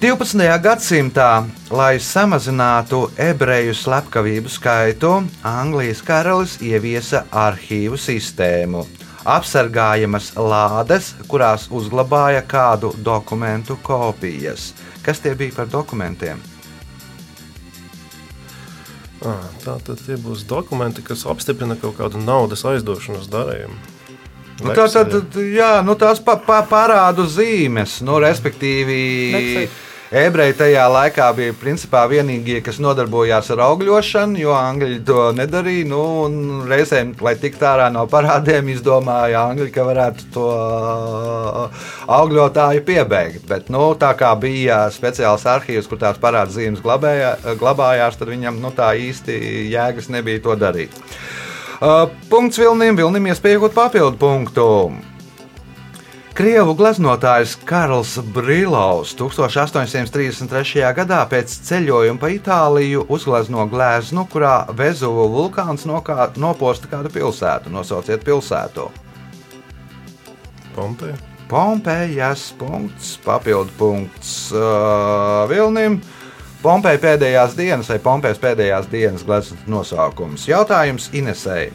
[0.00, 0.40] 12.
[0.64, 5.10] gadsimtā, lai samazinātu ebreju slepkavību skaitu,
[5.44, 8.86] Anglijas karalis ieviesa arhīvu sistēmu.
[9.24, 14.72] Apsargājamas lādes, kurās uzglabāja kādu dokumentu kopijas.
[15.04, 16.42] Kas tie bija par dokumentiem?
[19.64, 23.80] Tā tad tie būs dokumenti, kas apstiprina kaut kādu naudas aizdošanas darījumu.
[24.60, 29.00] Nu, tā tad, jā, nu, tās pa, pa, parādu zīmes, nu, respektīvi.
[29.34, 29.72] Vekseli.
[30.14, 35.88] Ebreji tajā laikā bija principā vienīgie, kas nodarbojās ar augļošanu, jo angļi to nedarīja.
[35.90, 36.02] Nu,
[36.70, 43.48] reizēm, lai tiktu ārā no parādiem, izdomāja angļi, ka varētu to uh, augļotāju piebeigt.
[43.50, 48.60] Bet, nu, tā kā bija speciāls arhīvs, kur tās parādu zīmes glabējā, glabājās, tad viņam
[48.62, 49.40] nu, tā īsti
[49.72, 50.94] jēgas nebija to darīt.
[51.80, 54.68] Uh, punkts Vilnim, Vilnim iespējot papildu punktu.
[56.34, 60.80] Krievu gleznotājs Karls Brīlaus 1833.
[60.96, 67.70] gadā pēc ceļojuma pa Itāliju uzglezno gleznu, kurā Vezuvu vulkāns nokā, noposta kādu pilsētu.
[67.70, 68.88] Nosauciet pilsētu.
[70.74, 71.14] Pompeja.
[71.46, 76.00] Pompejas punkts, papildu punkts uh, Vilnim.
[76.66, 80.50] Pompeja pēdējās dienas vai Pompejas pēdējās dienas gleznas nosaukums.
[80.50, 81.70] Jautājums Inesei.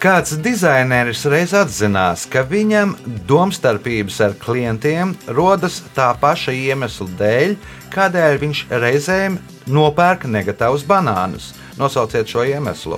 [0.00, 2.94] Kāds dizaineris reiz atzinās, ka viņam
[3.28, 7.50] domstarpības ar klientiem rodas tā paša iemesla dēļ,
[7.92, 9.36] kādēļ viņš reizēm
[9.68, 11.50] nopērk negatīvus banānus.
[11.76, 12.96] Nosauciet šo iemeslu.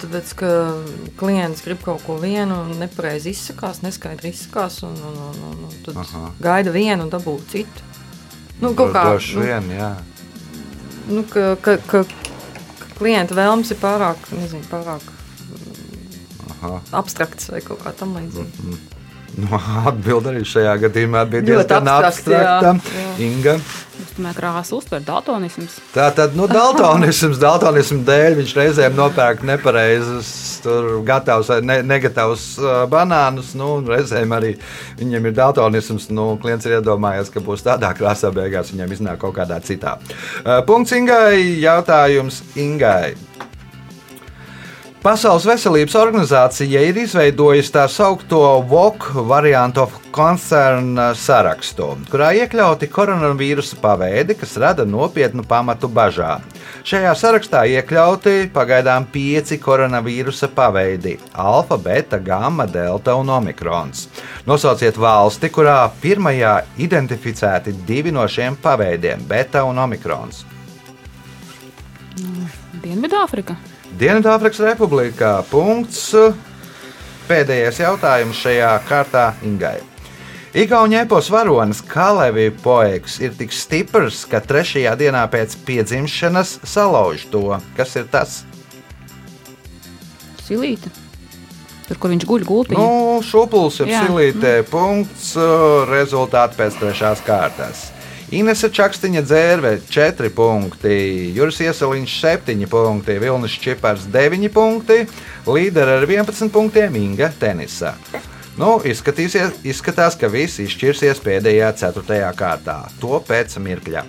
[0.00, 0.50] Tāpēc, ka
[1.20, 6.00] klients grib kaut ko vienu, nepareizi izsakās, neskaidri izsakās, un, un, un, un, un tad
[6.02, 6.24] Aha.
[6.42, 7.86] gaida vienu un dabū citu.
[8.58, 9.92] Nu, kaut kā Droši nu, vien, jā.
[11.06, 12.02] nu, ka, ka, ka
[13.00, 15.04] klienta vēlmes ir pārāk, nezinu, pārāk
[16.60, 16.80] Aha.
[17.00, 18.78] abstrakts vai kaut kā tam līdzīga.
[19.40, 19.60] Nu,
[19.90, 22.74] Atbilde arī šajā gadījumā bija diezgan abstrakta.
[23.22, 23.56] Inga.
[24.00, 25.78] Es domāju, krāsa uztver daltonisms.
[25.94, 30.32] Tā tad, nu, daltonisms, daltonisms dēļ viņš reizēm nopērk nepareizus,
[30.64, 33.54] tur gatavus vai ne, negatīvus uh, banānus.
[33.58, 34.54] Nu, reizēm arī
[35.00, 36.10] viņam ir daltonisms.
[36.14, 39.98] Nu, klients ir iedomājies, ka būs tādā krāsā, beigās viņam iznāk kaut kādā citā.
[40.44, 43.16] Uh, punkts Ingai, jautājums Ingai.
[45.00, 53.78] Pasaules veselības organizācija ir izveidojusi tā saucamo VOC variantu of concern sarakstu, kurā iekļauti koronavīrusa
[53.80, 56.44] paveidi, kas rada nopietnu pamatu bažām.
[56.80, 61.18] Šajā sarakstā iekļauti pagaidām pieci koronavīrusa paveidi-
[61.50, 64.08] alfa, beta, gamma, delta un omikrons.
[64.46, 70.44] Nosauciet valsti, kurā pirmajā identificēti divi no šiem paveidiem- beta un omikrons.
[72.80, 73.56] Dienvidāfrika.
[73.98, 75.44] Dienvidāfrikas Republikā.
[75.50, 76.14] Punkts.
[77.28, 79.89] Pēdējais jautājums šajā kārtā Ingai.
[80.54, 87.60] Igaunijas epos varonis Kalevija poeks ir tik stiprs, ka trešajā dienā pēc piedzimšanas salauž to.
[87.76, 88.40] Kas ir tas?
[90.42, 90.90] Silīta.
[91.86, 92.74] Tur, kur viņš guļ gultī.
[92.74, 94.02] Nu, šūpulis ir Jā.
[94.08, 94.52] silītē.
[94.70, 95.36] Punkts.
[95.38, 97.86] uh, Rezultāti pēc trešās kārtas.
[98.34, 100.96] Inese Čakstiņa dzērve 4 punkti,
[101.34, 105.00] Juris Ieseliņš 7 punkti, Vilnis Čipars 9 punkti,
[105.46, 107.94] līderi ar 11 punktiem Inga Tenisa.
[108.60, 112.74] Nu, izskatās, ka viss izšķirsies pēdējā ceturtajā kārtā.
[113.00, 114.02] To pēc mirkļa.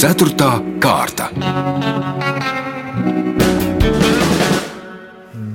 [0.00, 0.48] Ceturtā
[0.80, 1.28] kārta.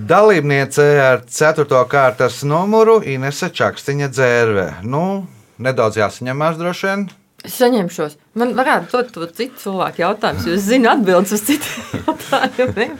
[0.05, 1.81] Dalībniece ar 4.
[1.89, 4.69] kārtas numuru Inese Čakstiņa dzērve.
[4.85, 5.25] Nu,
[5.57, 7.07] nedaudz jāsaņemās droši vien.
[7.41, 8.19] Es saņemšos.
[8.37, 12.99] Man varētu dot to citu cilvēku jautājumu, jo es zinu atbildes uz citiem jautājumiem.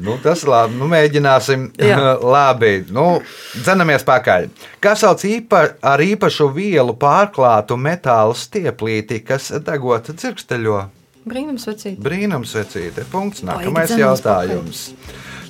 [0.00, 0.78] Nu, tas ir labi.
[0.80, 1.68] Nu, mēģināsim.
[1.80, 1.98] Jā.
[2.36, 2.72] labi.
[2.94, 3.20] Nu,
[3.56, 4.48] dzenamies pakaļ.
[4.82, 10.82] Kā sauc īpa, ar īpašu vielu pārklātu metāla stieplīti, kas degot dzirksteļo?
[11.24, 12.00] Brīnums, vecīt.
[12.04, 13.06] Brīnumsvecīte.
[13.12, 13.44] Punkts.
[13.48, 14.90] Nākamais jautājums.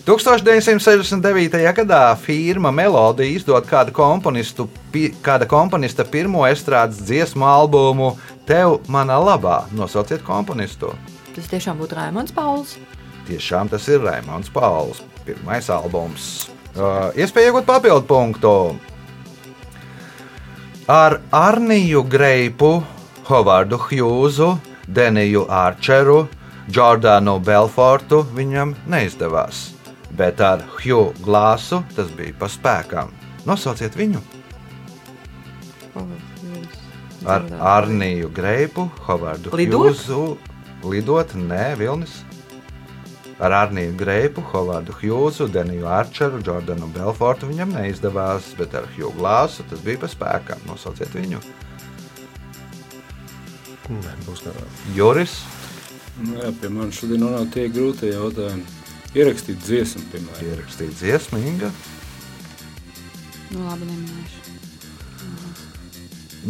[0.05, 1.57] 1969.
[1.79, 3.91] gadā firma Melodija izdod kāda,
[4.93, 8.13] pi- kāda komponista pirmo estrādes dziesmu albumu
[8.45, 9.63] Tev manā labā.
[9.73, 10.91] Nosauciet komponistu.
[11.33, 12.77] Tas tiešām būtu Raimons Pauls.
[13.29, 15.01] Tiešām tas ir Raimons Pauls.
[15.25, 16.51] Pirmais albums.
[16.75, 18.53] Uh, iespēja iegūt papildu punktu.
[20.91, 22.83] Ar Arniju Greipu,
[23.25, 24.51] Hovardu Hjūzu,
[24.85, 26.27] Deniju Arčeru,
[26.69, 29.71] Jordānu Belfortu viņam neizdevās.
[30.13, 33.15] Bet ar Hugh Glāsu tas bija pa spēkam.
[33.49, 34.21] Nosauciet viņu!
[37.25, 39.95] Ar Arniju Greipu, Hovardu Lidot?
[39.95, 40.23] Hjūzu.
[40.85, 42.21] Lidot, nē, Vilnis.
[43.43, 49.67] Ar Arniju Greipu, Hovardu Hjūzu, Deniju Arčeru, Jordanu Belfortu viņam neizdevās, bet ar Hugh Glāsu
[49.71, 50.63] tas bija pa spēkam.
[50.69, 51.43] Nosauciet viņu.
[53.91, 54.81] Nē, būs garām.
[54.95, 55.43] Juris,
[56.15, 58.63] Nu, jā, pie manis šodien nonāk tie grūtie jautājumi.
[59.19, 60.47] Ierakstīt dziesmu, piemēram.
[60.47, 61.71] ierakstīts dziesmu, Inga.
[63.51, 64.43] Nu, labi, neminēšu.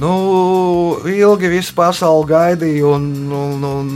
[0.00, 0.12] Nu,
[1.08, 3.90] ilgi visu pasauli gaidīja, un, un, un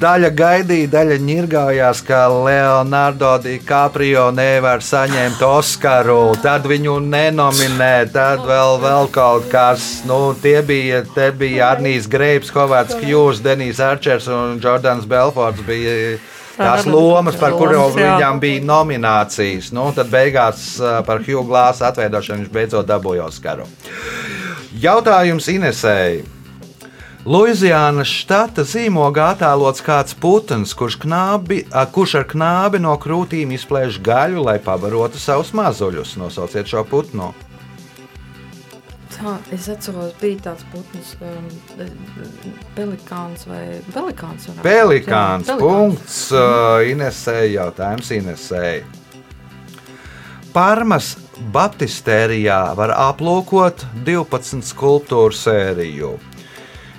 [0.00, 6.34] daļa gaidīja, daļa ņirgājās, ka Leonardo DiCaprio nevar saņemt Oskaru.
[6.42, 10.02] Tad viņu nenominē, tad vēl, vēl kaut kas.
[10.08, 15.64] Nu, tie bija, te bija Arnijas Greibs, Hovārds Kjūs, Denijs Arčers un Jordans Belfords.
[15.66, 16.18] Bija
[16.60, 22.42] Tās lomas, par kurām viņam bija nominācijas, nu, tad beigās ā, par Hugh Glāsu atveidošanu
[22.42, 23.64] viņš beidzot dabūja Oskaru.
[24.82, 26.39] Jautājums Inesēji.
[27.28, 33.98] Luizijānas štata zīmogā attēlots kāds putns, kurš, knābi, a, kurš ar knābi no krūtīm izplēš
[34.00, 36.14] gaļu, lai pabarotu savus mazuļus.
[36.16, 37.28] Nosauciet šo putnu.
[39.12, 41.50] Tā, es atceros, bija tāds putns, um,
[42.78, 44.48] pelikāns vai pelikāns.
[44.48, 44.64] varētu.
[44.64, 45.52] Pelikāns.
[45.52, 45.60] Pelikāns.
[45.60, 47.58] Punkts uh, Inesēji.
[47.58, 48.86] Jautājums Inesēji.
[50.56, 51.12] Parmas
[51.52, 56.16] Baptistērijā var aplūkot 12 skulptūru sēriju.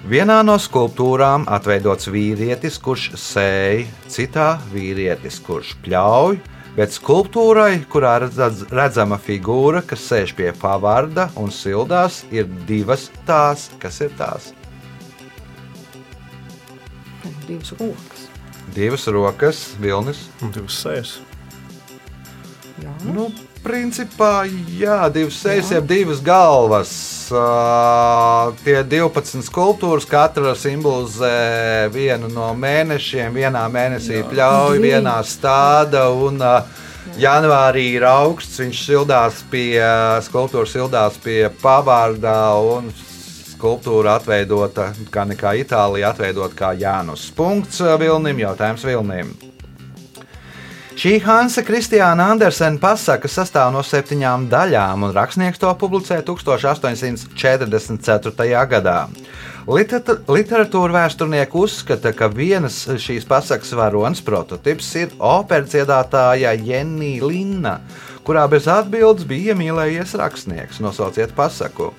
[0.01, 6.39] Vienā no skulptūrām atveidots vīrietis, kurš sēž, citā vīrietis, kurš pļauj,
[6.73, 13.69] bet skulptūrai, kurā redz- redzama figūra, kas sēž pie pavarda un sildās, ir divas tās,
[13.77, 14.49] kas ir tās.
[17.45, 18.25] Divas rokas.
[18.73, 20.25] Divas rokas, vilnis.
[20.41, 21.19] Un divas.
[22.81, 22.93] Jā.
[23.05, 23.29] Nu,
[23.63, 24.43] principā,
[24.77, 26.91] jā, divas sejas, jeb divas galvas.
[27.31, 33.37] Uh, tie 12 skulptūras, katra simbolizē vienu no mēnešiem.
[33.37, 36.09] Vienā mēnesī pļauj, vienā stāda.
[36.11, 36.81] Un, uh,
[37.19, 39.81] Janvārī ir augsts, viņš sildās pie
[40.23, 42.91] skulptūras, sildās pie pavārdā un
[43.61, 47.27] skulptūra atveidota, kā nekā Itālija, atveidota kā Jānus.
[47.35, 49.33] Punkts Vilnim, jautājums Vilnim.
[50.91, 58.65] Šī Hansa Kristiāna Andersena pasaka sastāv no septiņām daļām, un rakstnieks to publicēja 1844.
[58.73, 58.97] gadā.
[59.71, 67.79] Liter- Literatūra vēsturnieki uzskata, ka vienas šīs pasakas varonas prototyps ir operas dziedātāja Jenija Linna,
[68.27, 70.79] kurā bez atbildes bija iemīlējies rakstnieks.
[70.83, 71.93] Nosauciet pasaku.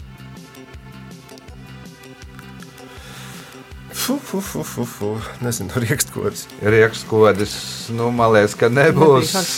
[5.45, 6.47] Nezinu, rīkstkods.
[6.63, 7.55] Riekskodis,
[7.95, 9.53] nu, man liekas, ka nebūs Hans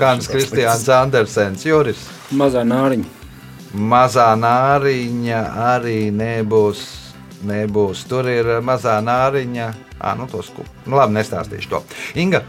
[0.00, 2.00] Hans Kristiāns Andersens, Juris.
[2.34, 3.06] Mazā nāriņa.
[3.76, 5.40] Mazā nāriņa
[5.76, 6.84] arī nebūs.
[7.46, 8.06] nebūs.
[8.10, 9.66] Tur ir mazā nāriņa.
[10.00, 11.82] Ah, nu, tos, ku- nu, labi, nestāstīšu to.
[12.18, 12.42] Inga,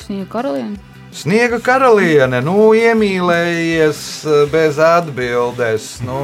[0.00, 0.78] Sniega karaliene.
[1.14, 5.90] Sniega karaliene, nu, iemīlējies eh, bez atbildes.
[6.06, 6.16] Nu,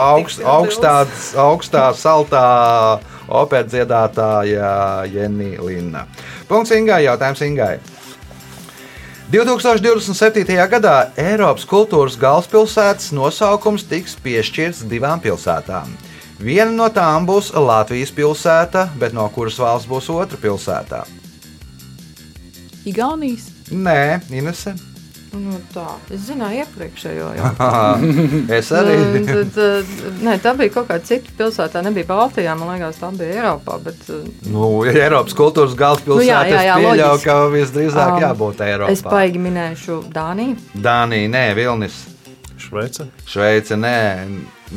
[0.00, 0.94] augst, augstā,
[1.40, 2.44] augstā, saltā
[3.28, 4.70] operas dziedātāja
[5.10, 6.06] Jenija Linna.
[6.48, 7.76] Punkts Ingai, jautājums Ingai.
[9.32, 10.52] 2027.
[10.70, 15.88] gadā Eiropas kultūras galvaspilsētas nosaukums tiks piešķirts divām pilsētām.
[16.44, 21.02] Viena no tām būs Latvijas pilsēta, bet no kuras valsts būs otra pilsētā?
[22.84, 23.53] Igaunijas.
[23.70, 24.74] Nē, Inese.
[25.34, 25.96] Nu, tā.
[26.14, 28.42] Es zināju iepriekšējo jautājumu.
[28.58, 28.92] es arī.
[29.26, 29.88] Tad, tad,
[30.22, 31.72] nē, tā bija kaut kāda cita pilsēta.
[31.74, 33.80] Tā nebija Baltijā, man liekas, tā bija Eiropā.
[33.82, 38.12] Bet, uh, Nu, ja Eiropas kultūras galvaspilsēta, Nu, jā, jā, jā, es pieļauju, ka visdrīzāk
[38.14, 38.94] Um, jābūt Eiropā.
[38.94, 40.54] es baigi minēšu Dāniju.
[40.86, 41.98] Dānija, nē, Vilnis.
[42.64, 43.08] Šveice.
[43.26, 43.98] Šveice, nē.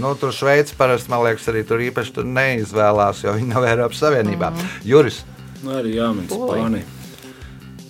[0.01, 4.01] Nu, tur Šveice parasti, man liekas, arī tur īpaši tur neizvēlās, jo viņi nav Eiropas
[4.01, 4.49] Savienībā.
[4.57, 4.73] Mm.
[4.89, 5.21] Juris.
[5.61, 6.25] Nu, arī jāmin.
[6.33, 6.96] Spānija.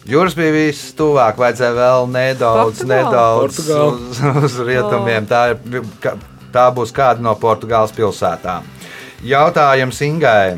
[0.08, 2.94] Jūras bija viss tuvāk, vajadzēja vēl nedaudz, Portugāla.
[2.94, 3.92] nedaudz Portugāla.
[4.08, 5.28] uz, uz rietumiem.
[5.28, 5.84] Tā, ir,
[6.56, 8.64] tā būs kāda no Portugāles pilsētām.
[9.28, 10.58] Jautājums Ingai.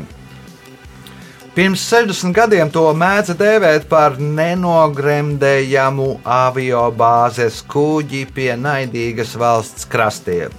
[1.50, 10.54] Pirms 60 gadiem to mēdza dēvēt par nenogremdējamu avio bāzes kuģi pie naidīgas valsts krastiem.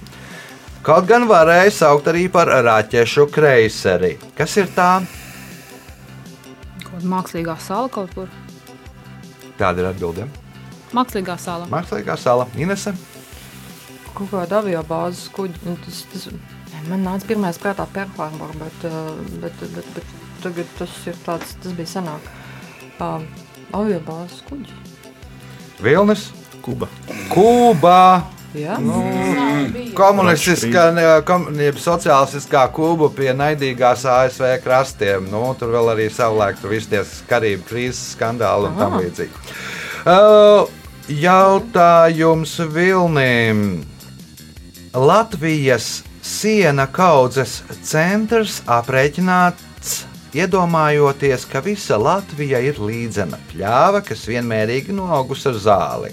[0.84, 4.18] Kaut gan varēja saukt arī par raķešu kreiseri.
[4.36, 4.92] Kas ir tā?
[6.84, 8.41] Kaut mākslīgā sala kaut kur.
[9.62, 10.28] Tāda ir atbildība.
[10.96, 11.68] Mākslīgā sala.
[11.72, 12.92] Mākslīgā sala Inese.
[14.12, 15.62] Kaut kāda avio bāzes kuģi.
[15.64, 16.28] nu, Tas, tas,
[16.90, 21.78] man nāca pirmais prātā Perharbor, bet, uh, bet, bet, bet tagad tas ir tāds, tas
[21.78, 22.28] bija senāk.
[22.98, 23.24] Uh,
[23.72, 24.76] avio bāzes kuģi.
[25.82, 26.28] Vilnis,
[26.62, 26.86] Kuba.
[27.28, 28.22] Kuba.
[28.52, 28.98] Jā, Nu,
[29.96, 35.24] komunistiskā, ne- kom, jeb sociālistiskā Kuba pie naidīgās ASV krastiem.
[35.32, 37.00] Nu, tur vēl arī savulaik tur viss tie
[37.30, 39.32] karību krīzes skandāli un tam līdzīgi.
[40.04, 40.68] Uh,
[41.08, 43.84] jautājums Vilnim.
[44.92, 50.02] Latvijas siena kaudzes centrs aprēķināts.
[50.32, 56.12] Iedomājoties, ka visa Latvija ir līdzena pļāva, kas vienmērīgi noaugusi ar zāli.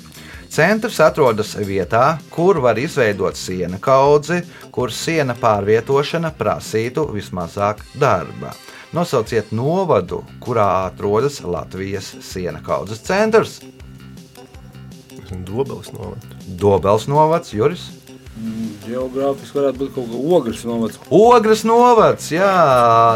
[0.49, 4.39] Centrs atrodas vietā, kur var izveidot siena kaudzi,
[4.73, 8.55] kur siena pārvietošana prasītu vismazāk darba.
[8.89, 13.59] Nosauciet novadu, kurā atrodas Latvijas siena kaudzes centrs.
[15.45, 16.39] Dobelis novada.
[16.57, 17.83] Dobels novads, Juris.
[18.87, 20.97] Geogrāfiski varētu būt kaut kā ogres novads.
[21.13, 22.49] Ogres novads, jā,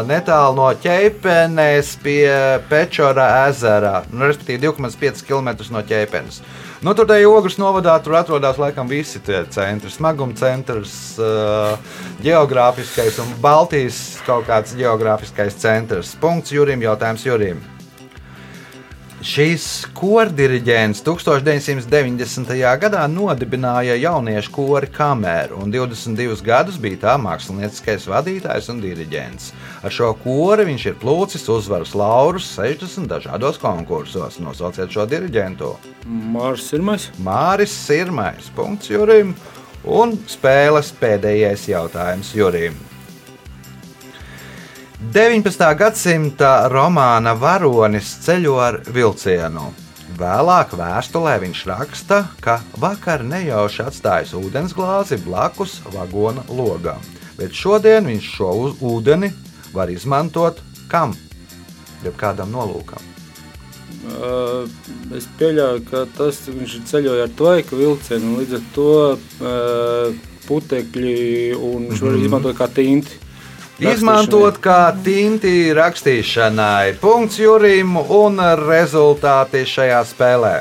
[0.06, 2.28] netālu no ķēpenes pie
[2.70, 6.38] Pečora ezera, nu, respektīvi 2,5 km no ķēpenes.
[6.84, 9.88] Nu, tur tajā ogres novadā tur atrodas laikam visi tie centri.
[9.88, 11.78] Smaguma centrs, uh,
[12.20, 16.12] geogrāfiskais un Baltijas kaut kāds geogrāfiskais centrs.
[16.20, 17.64] Punkts Jurim, jautājums Jurim.
[19.24, 22.50] Šīs kordiriģents 1990.
[22.82, 29.48] gadā nodibināja jauniešu kori kameru, un 22 gadus bija tā mākslinieckais vadītājs un diriģents.
[29.80, 34.36] Ar šo kori viņš ir plūcis uzvaras laurus 60 dažādos konkursos.
[34.44, 35.72] Nosauciet šo diriģentu.
[36.04, 37.08] Mārs Sirmais.
[37.16, 39.32] Māris Sirmais, punkts Jurim,
[39.88, 42.76] un spēles pēdējais jautājums Jurim.
[45.12, 45.62] 19.
[45.78, 49.66] gadsimta romāna varonis ceļo ar vilcienu.
[50.18, 57.02] Vēlāk vēstulē viņš raksta, ka vakar nejauši atstājis ūdensglāzi blakus vagona logam,
[57.38, 59.32] bet šodien viņš šo ūdeni
[59.74, 61.16] var izmantot kam?
[62.04, 63.02] Jeb kādam nolūkam.
[64.04, 64.68] Uh,
[65.16, 70.24] es pieļauju, ka tas viņš ir ceļojis ar tvaika vilcienu, un līdz ar to uh,
[70.48, 71.18] putekļi
[71.56, 73.23] un viņš var izmantot kā tinti.
[73.82, 76.94] Izmantot kā tinti rakstīšanai.
[77.02, 80.54] Punkts Jurim un rezultāti šajā spēlē.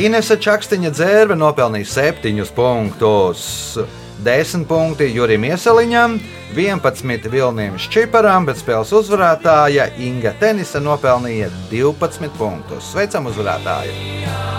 [0.00, 3.76] Inese Čakstiņa dzērve nopelnīja 7 punktus.
[4.22, 6.14] 10 punkti Jurim Ieseliņam,
[6.54, 12.92] 11 Vilniem Šķiparam, bet spēles uzvarētāja Inga Tenisa nopelnīja 12 punktus.
[12.94, 14.51] Sveicam uzvarētāju!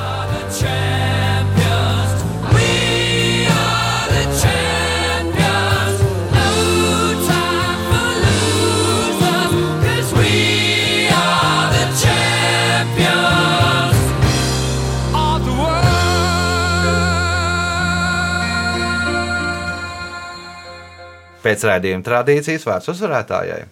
[21.43, 23.63] Pēc raidījuma tradīcijas vārds uzvarētājai.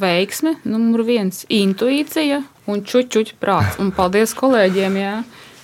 [0.00, 3.78] Veiksme, numur viens, intuīcija un čučuķi prāts.
[3.82, 5.14] Un paldies kolēģiem, jā,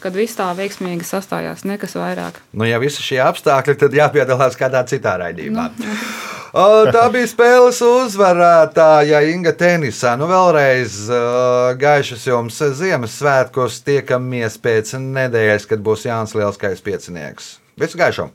[0.02, 2.40] kad viss tā veiksmīgi sastājās, nekas vairāk.
[2.50, 5.68] Nu, ja visi šie apstākļi, tad jāpiedalās kādā citā raidījumā.
[6.56, 10.14] O, Tā bija spēles uzvarētāja Inga Tenisā.
[10.18, 13.82] Nu, vēlreiz uh, gaišas jums Ziemassvētkos.
[13.86, 17.56] Tiekamies pēc nedēļas, kad būs Jānis Lielskais piecinieks.
[17.76, 18.30] Visu gaišu!